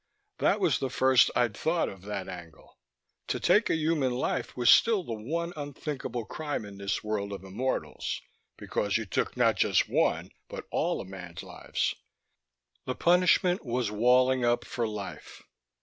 That 0.39 0.59
was 0.59 0.79
the 0.79 0.89
first 0.89 1.29
I'd 1.35 1.55
thought 1.55 1.87
of 1.87 2.01
that 2.05 2.27
angle. 2.27 2.79
To 3.27 3.39
take 3.39 3.69
a 3.69 3.75
human 3.75 4.11
life 4.13 4.57
was 4.57 4.71
still 4.71 5.03
the 5.03 5.13
one 5.13 5.53
unthinkable 5.55 6.25
crime 6.25 6.65
in 6.65 6.79
this 6.79 7.03
world 7.03 7.31
of 7.31 7.43
immortals 7.43 8.19
because 8.57 8.97
you 8.97 9.05
took 9.05 9.37
not 9.37 9.57
just 9.57 9.87
one, 9.87 10.31
but 10.49 10.65
all 10.71 11.01
a 11.01 11.05
man's 11.05 11.43
lives. 11.43 11.93
The 12.85 12.95
punishment 12.95 13.63
was 13.63 13.91
walling 13.91 14.43
up 14.43 14.65
for 14.65 14.87
life 14.87 15.43